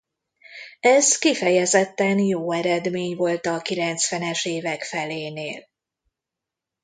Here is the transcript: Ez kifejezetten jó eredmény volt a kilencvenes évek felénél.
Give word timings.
Ez 0.79 1.17
kifejezetten 1.17 2.19
jó 2.19 2.51
eredmény 2.51 3.15
volt 3.15 3.45
a 3.45 3.61
kilencvenes 3.61 4.45
évek 4.45 4.83
felénél. 4.83 5.67